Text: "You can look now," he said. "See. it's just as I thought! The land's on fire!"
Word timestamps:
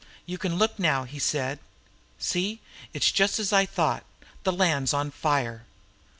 "You 0.25 0.39
can 0.39 0.55
look 0.57 0.79
now," 0.79 1.03
he 1.03 1.19
said. 1.19 1.59
"See. 2.17 2.59
it's 2.91 3.11
just 3.11 3.37
as 3.37 3.53
I 3.53 3.67
thought! 3.67 4.03
The 4.41 4.51
land's 4.51 4.95
on 4.95 5.11
fire!" 5.11 5.67